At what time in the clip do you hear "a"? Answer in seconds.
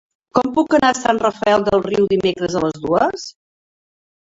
0.93-0.97, 2.57-2.65